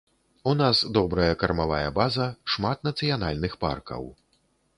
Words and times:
У 0.51 0.53
нас 0.61 0.77
добрая 0.97 1.35
кармавая 1.43 1.91
база, 1.99 2.27
шмат 2.55 2.83
нацыянальных 2.89 3.61
паркаў. 3.67 4.11